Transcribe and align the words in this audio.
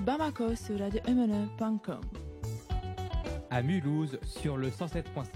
à 0.00 0.02
Bamako 0.02 0.56
sur 0.56 0.78
radio-mne.com. 0.78 2.00
À 3.50 3.60
Mulhouse 3.60 4.18
sur 4.24 4.56
le 4.56 4.70
107.5. 4.70 5.26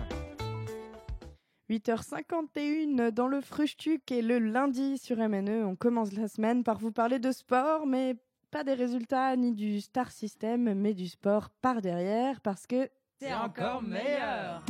8h51 1.68 3.10
dans 3.10 3.28
le 3.28 3.42
Frustuc 3.42 4.10
et 4.10 4.22
le 4.22 4.38
lundi 4.38 4.96
sur 4.96 5.18
MNE. 5.18 5.66
On 5.66 5.76
commence 5.76 6.12
la 6.12 6.28
semaine 6.28 6.64
par 6.64 6.78
vous 6.78 6.92
parler 6.92 7.18
de 7.18 7.30
sport, 7.30 7.86
mais 7.86 8.16
pas 8.50 8.64
des 8.64 8.72
résultats 8.72 9.36
ni 9.36 9.52
du 9.52 9.82
star 9.82 10.10
system, 10.10 10.72
mais 10.72 10.94
du 10.94 11.08
sport 11.08 11.50
par 11.60 11.82
derrière 11.82 12.40
parce 12.40 12.66
que 12.66 12.88
c'est 13.20 13.34
encore 13.34 13.82
meilleur. 13.82 14.62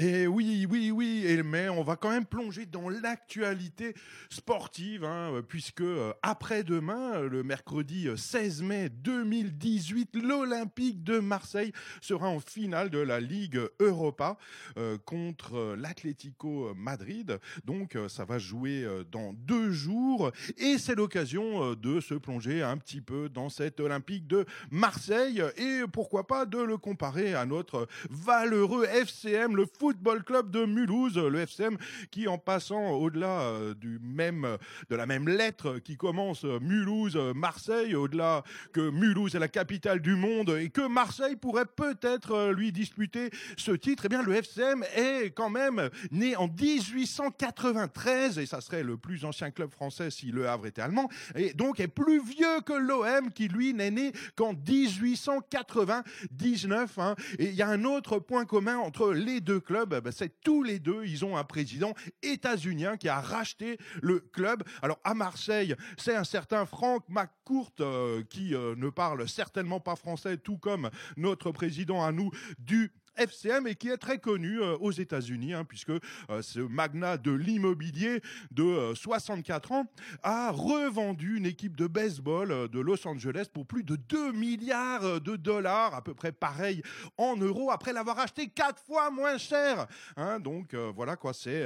Et 0.00 0.26
oui, 0.26 0.66
oui, 0.68 0.90
oui, 0.90 1.40
mais 1.44 1.68
on 1.68 1.84
va 1.84 1.94
quand 1.94 2.10
même 2.10 2.26
plonger 2.26 2.66
dans 2.66 2.88
l'actualité 2.88 3.94
sportive, 4.28 5.04
hein, 5.04 5.40
puisque 5.48 5.82
euh, 5.82 6.12
après-demain, 6.20 7.20
le 7.20 7.44
mercredi 7.44 8.08
16 8.16 8.60
euh, 8.60 8.64
mai 8.64 8.88
2018, 8.88 10.16
l'Olympique 10.16 11.04
de 11.04 11.20
Marseille 11.20 11.72
sera 12.00 12.26
en 12.26 12.40
finale 12.40 12.90
de 12.90 12.98
la 12.98 13.20
Ligue 13.20 13.60
Europa 13.78 14.36
euh, 14.78 14.98
contre 14.98 15.76
l'Atlético 15.78 16.74
Madrid. 16.74 17.38
Donc 17.64 17.96
ça 18.08 18.24
va 18.24 18.40
jouer 18.40 18.84
dans 19.12 19.32
deux 19.32 19.70
jours, 19.70 20.32
et 20.56 20.76
c'est 20.76 20.96
l'occasion 20.96 21.74
de 21.74 22.00
se 22.00 22.14
plonger 22.14 22.64
un 22.64 22.78
petit 22.78 23.00
peu 23.00 23.28
dans 23.28 23.48
cet 23.48 23.78
Olympique 23.78 24.26
de 24.26 24.44
Marseille, 24.72 25.40
et 25.56 25.82
pourquoi 25.92 26.26
pas 26.26 26.46
de 26.46 26.58
le 26.58 26.78
comparer 26.78 27.34
à 27.34 27.46
notre 27.46 27.86
valeureux 28.10 28.86
FCM, 28.86 29.54
le 29.54 29.66
Football 29.84 30.24
Club 30.24 30.50
de 30.50 30.64
Mulhouse, 30.64 31.18
le 31.18 31.40
FCM, 31.40 31.76
qui 32.10 32.26
en 32.26 32.38
passant 32.38 32.92
au-delà 32.92 33.42
euh, 33.42 33.74
du 33.74 34.00
même, 34.02 34.56
de 34.88 34.96
la 34.96 35.04
même 35.04 35.28
lettre 35.28 35.78
qui 35.78 35.98
commence 35.98 36.46
euh, 36.46 36.58
Mulhouse, 36.58 37.16
euh, 37.16 37.34
Marseille, 37.34 37.94
au-delà 37.94 38.44
que 38.72 38.88
Mulhouse 38.88 39.34
est 39.34 39.38
la 39.38 39.48
capitale 39.48 40.00
du 40.00 40.16
monde 40.16 40.56
et 40.58 40.70
que 40.70 40.88
Marseille 40.88 41.36
pourrait 41.36 41.66
peut-être 41.66 42.52
lui 42.52 42.72
disputer 42.72 43.28
ce 43.58 43.72
titre, 43.72 44.04
eh 44.06 44.08
bien 44.08 44.22
le 44.22 44.32
FCM 44.32 44.84
est 44.96 45.34
quand 45.34 45.50
même 45.50 45.90
né 46.10 46.34
en 46.34 46.48
1893 46.48 48.38
et 48.38 48.46
ça 48.46 48.62
serait 48.62 48.84
le 48.84 48.96
plus 48.96 49.26
ancien 49.26 49.50
club 49.50 49.70
français 49.70 50.10
si 50.10 50.30
le 50.30 50.48
Havre 50.48 50.66
était 50.66 50.80
allemand 50.80 51.10
et 51.34 51.52
donc 51.52 51.78
est 51.78 51.88
plus 51.88 52.24
vieux 52.24 52.62
que 52.64 52.72
l'OM 52.72 53.30
qui 53.34 53.48
lui 53.48 53.74
n'est 53.74 53.90
né 53.90 54.12
qu'en 54.34 54.54
1899 54.54 56.98
hein. 56.98 57.16
et 57.38 57.50
il 57.50 57.54
y 57.54 57.60
a 57.60 57.68
un 57.68 57.84
autre 57.84 58.18
point 58.18 58.46
commun 58.46 58.78
entre 58.78 59.12
les 59.12 59.42
deux 59.42 59.60
clubs 59.60 59.73
ben, 59.84 60.12
c'est 60.12 60.40
tous 60.40 60.62
les 60.62 60.78
deux, 60.78 61.04
ils 61.04 61.24
ont 61.24 61.36
un 61.36 61.44
président 61.44 61.94
états-unien 62.22 62.96
qui 62.96 63.08
a 63.08 63.20
racheté 63.20 63.78
le 64.00 64.20
club. 64.20 64.62
Alors 64.82 64.98
à 65.04 65.14
Marseille, 65.14 65.74
c'est 65.96 66.14
un 66.14 66.24
certain 66.24 66.64
Frank 66.64 67.04
McCourt 67.08 67.72
euh, 67.80 68.22
qui 68.30 68.54
euh, 68.54 68.74
ne 68.76 68.88
parle 68.88 69.28
certainement 69.28 69.80
pas 69.80 69.96
français, 69.96 70.36
tout 70.36 70.58
comme 70.58 70.90
notre 71.16 71.50
président 71.50 72.04
à 72.04 72.12
nous 72.12 72.30
du 72.58 72.92
FCM 73.16 73.66
et 73.66 73.74
qui 73.74 73.88
est 73.88 73.96
très 73.96 74.18
connu 74.18 74.60
euh, 74.60 74.76
aux 74.78 74.90
États-Unis, 74.90 75.54
hein, 75.54 75.64
puisque 75.64 75.90
euh, 75.90 76.42
ce 76.42 76.60
magnat 76.60 77.16
de 77.16 77.30
l'immobilier 77.30 78.20
de 78.50 78.92
64 78.94 79.72
euh, 79.72 79.74
ans 79.74 79.86
a 80.22 80.50
revendu 80.50 81.36
une 81.36 81.46
équipe 81.46 81.76
de 81.76 81.86
baseball 81.86 82.68
de 82.68 82.80
Los 82.80 83.06
Angeles 83.06 83.46
pour 83.52 83.66
plus 83.66 83.84
de 83.84 83.96
2 83.96 84.32
milliards 84.32 85.20
de 85.20 85.36
dollars, 85.36 85.94
à 85.94 86.02
peu 86.02 86.14
près 86.14 86.32
pareil 86.32 86.82
en 87.16 87.36
euros, 87.36 87.70
après 87.70 87.92
l'avoir 87.92 88.18
acheté 88.18 88.48
quatre 88.48 88.82
fois 88.82 89.10
moins 89.10 89.38
cher. 89.38 89.86
Hein, 90.16 90.40
donc 90.40 90.74
voilà 90.74 91.16
quoi, 91.16 91.32
c'est 91.32 91.64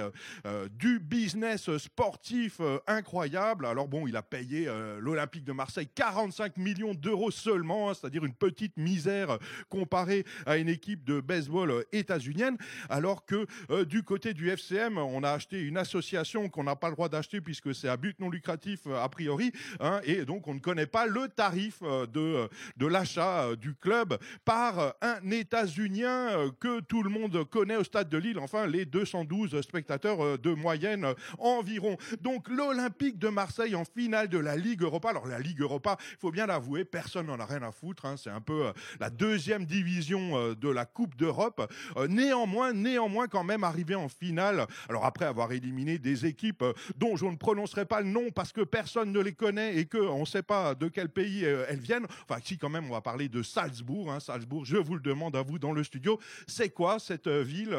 du 0.70 0.98
business 0.98 1.76
sportif 1.78 2.60
incroyable. 2.86 3.66
Alors 3.66 3.88
bon, 3.88 4.06
il 4.06 4.16
a 4.16 4.22
payé 4.22 4.68
l'Olympique 4.98 5.44
de 5.44 5.52
Marseille 5.52 5.88
45 5.94 6.56
millions 6.56 6.94
d'euros 6.94 7.30
seulement, 7.30 7.90
hein, 7.90 7.94
c'est-à-dire 7.94 8.24
une 8.24 8.34
petite 8.34 8.76
misère 8.76 9.38
comparée 9.68 10.24
à 10.46 10.56
une 10.56 10.68
équipe 10.68 11.04
de 11.04 11.20
baseball 11.20 11.37
baseball 11.38 11.70
euh, 11.70 11.82
états-unienne, 11.92 12.56
alors 12.88 13.24
que 13.24 13.46
euh, 13.70 13.84
du 13.84 14.02
côté 14.02 14.34
du 14.34 14.50
FCM, 14.50 14.98
on 14.98 15.22
a 15.22 15.30
acheté 15.30 15.60
une 15.60 15.76
association 15.76 16.48
qu'on 16.48 16.64
n'a 16.64 16.74
pas 16.74 16.88
le 16.88 16.94
droit 16.94 17.08
d'acheter 17.08 17.40
puisque 17.40 17.74
c'est 17.74 17.88
à 17.88 17.96
but 17.96 18.18
non 18.18 18.28
lucratif 18.28 18.80
euh, 18.86 19.02
a 19.02 19.08
priori, 19.08 19.52
hein, 19.78 20.00
et 20.04 20.24
donc 20.24 20.48
on 20.48 20.54
ne 20.54 20.58
connaît 20.58 20.86
pas 20.86 21.06
le 21.06 21.28
tarif 21.28 21.80
de, 21.82 22.48
de 22.76 22.86
l'achat 22.86 23.54
du 23.56 23.74
club 23.74 24.18
par 24.44 24.94
un 25.00 25.30
états-unien 25.30 26.50
que 26.60 26.80
tout 26.80 27.02
le 27.02 27.10
monde 27.10 27.44
connaît 27.44 27.76
au 27.76 27.84
stade 27.84 28.08
de 28.08 28.18
Lille, 28.18 28.38
enfin 28.38 28.66
les 28.66 28.84
212 28.84 29.60
spectateurs 29.60 30.38
de 30.38 30.50
moyenne 30.52 31.06
environ. 31.38 31.96
Donc 32.20 32.48
l'Olympique 32.48 33.18
de 33.18 33.28
Marseille 33.28 33.74
en 33.74 33.84
finale 33.84 34.28
de 34.28 34.38
la 34.38 34.56
Ligue 34.56 34.82
Europa. 34.82 35.10
Alors 35.10 35.26
la 35.26 35.38
Ligue 35.38 35.60
Europa, 35.60 35.96
il 36.12 36.18
faut 36.18 36.30
bien 36.30 36.46
l'avouer, 36.46 36.84
personne 36.84 37.26
n'en 37.26 37.38
a 37.38 37.46
rien 37.46 37.62
à 37.62 37.72
foutre. 37.72 38.06
Hein, 38.06 38.16
c'est 38.16 38.30
un 38.30 38.40
peu 38.40 38.72
la 38.98 39.10
deuxième 39.10 39.64
division 39.64 40.54
de 40.54 40.68
la 40.68 40.86
Coupe 40.86 41.16
de 41.16 41.27
Europe. 41.28 41.70
Euh, 41.96 42.08
néanmoins, 42.08 42.72
néanmoins 42.72 43.28
quand 43.28 43.44
même 43.44 43.64
arrivé 43.64 43.94
en 43.94 44.08
finale. 44.08 44.66
Alors 44.88 45.04
après 45.04 45.26
avoir 45.26 45.52
éliminé 45.52 45.98
des 45.98 46.26
équipes 46.26 46.62
euh, 46.62 46.72
dont 46.96 47.16
je 47.16 47.26
ne 47.26 47.36
prononcerai 47.36 47.84
pas 47.84 48.00
le 48.00 48.08
nom 48.08 48.30
parce 48.30 48.52
que 48.52 48.62
personne 48.62 49.12
ne 49.12 49.20
les 49.20 49.32
connaît 49.32 49.76
et 49.76 49.86
qu'on 49.86 50.20
ne 50.20 50.24
sait 50.24 50.42
pas 50.42 50.74
de 50.74 50.88
quel 50.88 51.08
pays 51.08 51.44
euh, 51.44 51.66
elles 51.68 51.80
viennent. 51.80 52.06
Enfin, 52.28 52.40
si 52.42 52.58
quand 52.58 52.70
même, 52.70 52.86
on 52.86 52.92
va 52.92 53.00
parler 53.00 53.28
de 53.28 53.42
Salzbourg. 53.42 54.10
Hein, 54.12 54.20
Salzbourg, 54.20 54.64
je 54.64 54.76
vous 54.76 54.94
le 54.94 55.00
demande 55.00 55.36
à 55.36 55.42
vous 55.42 55.58
dans 55.58 55.72
le 55.72 55.84
studio. 55.84 56.18
C'est 56.46 56.70
quoi 56.70 56.98
cette 56.98 57.28
ville 57.28 57.76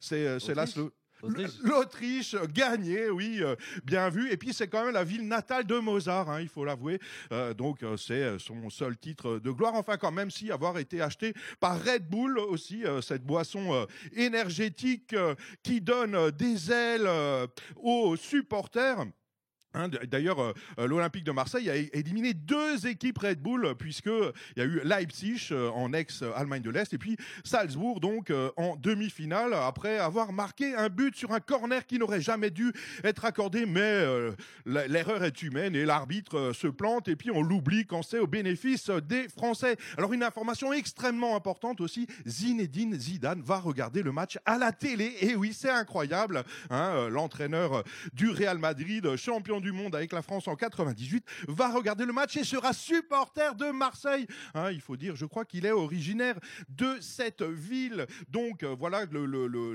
C'est 0.00 0.54
là 0.54 0.66
L'Autriche 1.62 2.36
gagné, 2.52 3.10
oui, 3.10 3.38
euh, 3.40 3.56
bien 3.84 4.08
vu. 4.08 4.30
Et 4.30 4.36
puis 4.36 4.52
c'est 4.52 4.68
quand 4.68 4.84
même 4.84 4.94
la 4.94 5.04
ville 5.04 5.26
natale 5.26 5.64
de 5.64 5.78
Mozart, 5.78 6.30
hein, 6.30 6.40
il 6.40 6.48
faut 6.48 6.64
l'avouer. 6.64 7.00
Euh, 7.32 7.54
donc 7.54 7.82
euh, 7.82 7.96
c'est 7.96 8.38
son 8.38 8.70
seul 8.70 8.96
titre 8.96 9.38
de 9.38 9.50
gloire. 9.50 9.74
Enfin 9.74 9.96
quand 9.96 10.12
même 10.12 10.30
si 10.30 10.50
avoir 10.50 10.78
été 10.78 11.02
acheté 11.02 11.34
par 11.60 11.82
Red 11.82 12.08
Bull 12.08 12.38
aussi, 12.38 12.84
cette 13.02 13.24
boisson 13.24 13.86
énergétique 14.14 15.14
qui 15.62 15.80
donne 15.80 16.30
des 16.30 16.70
ailes 16.70 17.08
aux 17.76 18.16
supporters. 18.16 19.04
Hein, 19.78 19.88
d'ailleurs, 20.10 20.40
euh, 20.40 20.52
euh, 20.80 20.88
l'Olympique 20.88 21.22
de 21.22 21.30
Marseille 21.30 21.70
a 21.70 21.76
éliminé 21.76 22.34
deux 22.34 22.88
équipes 22.88 23.18
Red 23.18 23.40
Bull, 23.40 23.76
puisqu'il 23.78 24.32
y 24.56 24.60
a 24.60 24.64
eu 24.64 24.80
Leipzig 24.82 25.50
euh, 25.52 25.70
en 25.70 25.92
ex-Allemagne 25.92 26.62
de 26.62 26.70
l'Est, 26.70 26.92
et 26.92 26.98
puis 26.98 27.16
Salzbourg, 27.44 28.00
donc 28.00 28.32
en 28.56 28.76
demi-finale, 28.76 29.54
après 29.54 29.98
avoir 29.98 30.32
marqué 30.32 30.74
un 30.74 30.88
but 30.88 31.14
sur 31.14 31.32
un 31.32 31.40
corner 31.40 31.86
qui 31.86 31.98
n'aurait 31.98 32.20
jamais 32.20 32.50
dû 32.50 32.72
être 33.04 33.24
accordé, 33.24 33.66
mais 33.66 34.04
l'erreur 34.66 35.22
est 35.24 35.42
humaine 35.42 35.74
et 35.76 35.84
l'arbitre 35.84 36.52
se 36.52 36.66
plante, 36.66 37.08
et 37.08 37.16
puis 37.16 37.30
on 37.30 37.42
l'oublie 37.42 37.86
quand 37.86 38.02
c'est 38.02 38.18
au 38.18 38.26
bénéfice 38.26 38.90
des 38.90 39.28
Français. 39.28 39.76
Alors 39.96 40.12
une 40.12 40.22
information 40.22 40.72
extrêmement 40.72 41.36
importante 41.36 41.80
aussi, 41.80 42.06
Zinedine 42.26 42.98
Zidane 42.98 43.42
va 43.42 43.58
regarder 43.58 44.02
le 44.02 44.12
match 44.12 44.38
à 44.44 44.58
la 44.58 44.72
télé, 44.72 45.14
et 45.20 45.36
oui, 45.36 45.52
c'est 45.54 45.70
incroyable, 45.70 46.42
hein, 46.70 47.08
l'entraîneur 47.08 47.84
du 48.12 48.30
Real 48.30 48.58
Madrid, 48.58 49.16
champion 49.16 49.60
du 49.60 49.67
monde 49.72 49.94
avec 49.94 50.12
la 50.12 50.22
France 50.22 50.48
en 50.48 50.56
98, 50.56 51.24
va 51.48 51.70
regarder 51.70 52.04
le 52.04 52.12
match 52.12 52.36
et 52.36 52.44
sera 52.44 52.72
supporter 52.72 53.54
de 53.54 53.70
Marseille. 53.70 54.26
Hein, 54.54 54.70
il 54.70 54.80
faut 54.80 54.96
dire, 54.96 55.16
je 55.16 55.26
crois 55.26 55.44
qu'il 55.44 55.66
est 55.66 55.72
originaire 55.72 56.38
de 56.68 56.98
cette 57.00 57.42
ville. 57.42 58.06
Donc 58.28 58.62
euh, 58.62 58.74
voilà, 58.78 59.04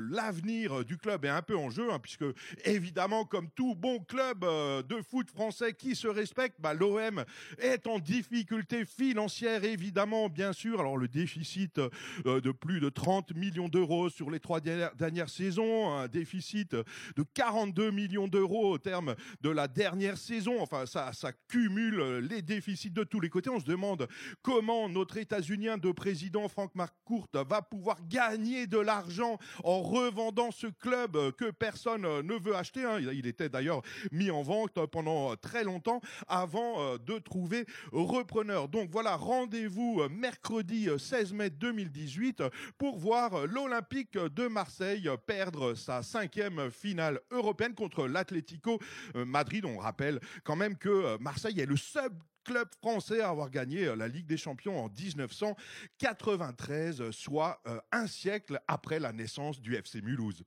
l'avenir 0.10 0.86
du 0.86 0.98
club 0.98 1.26
est 1.26 1.30
un 1.30 1.42
peu 1.42 1.58
en 1.58 1.70
jeu, 1.70 1.92
hein, 1.92 2.00
puisque 2.00 2.26
évidemment, 2.66 3.26
comme 3.26 3.50
tout 3.52 3.76
bon 3.76 4.00
club 4.00 4.44
euh, 4.44 4.82
de 4.84 5.02
foot 5.02 5.30
français 5.30 5.74
qui 5.74 5.96
se 5.96 6.08
respecte, 6.08 6.60
bah, 6.60 6.74
l'OM 6.74 7.24
est 7.58 7.88
en 7.88 8.00
difficulté 8.00 8.86
financière, 8.86 9.64
évidemment, 9.64 10.30
bien 10.30 10.54
sûr. 10.54 10.80
Alors 10.80 10.98
le 10.98 11.08
déficit 11.08 11.80
euh, 11.80 12.42
de 12.42 12.52
plus 12.52 12.80
de 12.80 12.90
30 12.90 13.36
millions 13.36 13.70
d'euros 13.70 14.10
sur 14.10 14.30
les 14.30 14.40
trois 14.40 14.60
dernières 14.60 15.30
saisons, 15.30 15.94
un 15.94 16.08
déficit 16.08 16.74
de 16.74 17.24
42 17.34 17.92
millions 17.92 18.28
d'euros 18.28 18.72
au 18.72 18.78
terme 18.78 19.16
de 19.42 19.50
la 19.50 19.68
dernière 19.74 20.18
saison. 20.18 20.62
Enfin, 20.62 20.86
ça, 20.86 21.12
cumule 21.48 22.00
euh, 22.00 22.22
les 22.22 22.42
déficits 22.42 22.92
de 22.92 23.04
tous 23.04 23.20
les 23.20 23.30
côtés. 23.30 23.50
On 23.50 23.60
se 23.60 23.66
demande 23.66 24.08
comment 24.42 24.88
notre 24.88 25.18
États-Unien 25.18 25.78
de 25.78 25.92
président 25.92 26.48
Frank 26.48 26.72
McCourt 26.76 27.28
va 27.34 27.62
pouvoir 27.62 27.98
gagner 28.08 28.68
de 28.68 28.78
l'argent 28.78 29.38
en 29.64 29.82
revendant 29.82 30.52
ce 30.52 30.68
club 30.68 31.16
euh, 31.16 31.32
que 31.32 31.52
personne 31.52 32.06
euh, 32.06 32.22
ne 32.22 32.36
veut 32.36 32.56
acheter. 32.56 32.86
Hein. 32.86 33.00
Il 33.00 33.26
était 33.26 33.50
d'ailleurs 33.50 33.82
mis 34.12 34.30
en 34.32 34.44
vente 34.44 34.86
pendant 34.88 35.36
très 35.36 35.64
longtemps 35.64 36.02
avant 36.28 36.98
de 36.98 37.18
trouver 37.20 37.66
repreneur. 37.92 38.68
Donc 38.68 38.90
voilà, 38.92 39.16
rendez-vous 39.16 40.02
mercredi 40.10 40.88
16 40.98 41.34
mai 41.34 41.50
2018 41.50 42.44
pour 42.78 42.98
voir 42.98 43.48
l'Olympique 43.48 44.18
de 44.18 44.48
Marseille 44.48 45.10
perdre 45.26 45.74
sa 45.74 46.04
cinquième 46.04 46.70
finale 46.72 47.20
européenne 47.32 47.74
contre 47.74 48.08
l'Atlético 48.08 48.80
Madrid. 49.16 49.63
On 49.66 49.78
rappelle 49.78 50.20
quand 50.44 50.56
même 50.56 50.78
que 50.78 50.90
euh, 50.90 51.18
Marseille 51.20 51.60
est 51.60 51.66
le 51.66 51.78
seul 51.78 52.12
club 52.44 52.68
français 52.82 53.22
à 53.22 53.30
avoir 53.30 53.50
gagné 53.50 53.86
euh, 53.86 53.96
la 53.96 54.08
Ligue 54.08 54.28
des 54.28 54.38
Champions 54.38 54.84
en 54.84 54.90
1993, 54.90 57.10
soit 57.12 57.62
euh, 57.68 57.80
un 57.92 58.08
siècle 58.08 58.60
après 58.68 59.00
la 59.00 59.14
naissance 59.14 59.60
du 59.60 59.76
FC 59.76 60.02
Mulhouse. 60.02 60.44